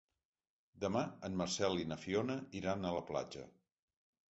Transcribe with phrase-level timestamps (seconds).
[0.85, 3.49] Demà en Marcel i na Fiona iran a la platja.